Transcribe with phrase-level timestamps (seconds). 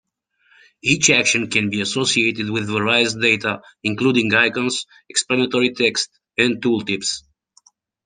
[0.81, 7.21] Each action can be associated with various data including icons, explanatory text, and tooltips.